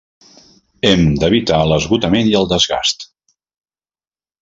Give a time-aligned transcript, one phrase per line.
[0.91, 3.09] Hem d'evitar l'esgotament i el desgast.